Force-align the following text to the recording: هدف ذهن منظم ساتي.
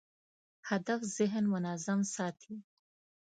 هدف 0.69 1.01
ذهن 1.17 1.43
منظم 1.53 2.01
ساتي. 2.03 2.55